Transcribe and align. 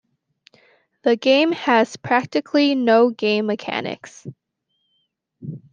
The 1.03 1.15
game 1.15 1.51
has 1.51 1.95
practically 1.95 2.73
no 2.73 3.11
game 3.11 3.45
mechanics. 3.45 4.25